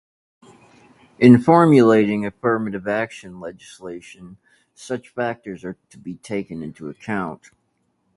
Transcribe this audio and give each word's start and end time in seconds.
In 1.19 1.39
formulating 1.39 2.25
affirmative 2.25 2.87
action 2.87 3.39
legislation, 3.39 4.37
such 4.73 5.09
factors 5.09 5.63
are 5.63 5.77
to 5.91 5.99
be 5.99 6.15
taken 6.15 6.63
into 6.63 6.89
account. 6.89 7.51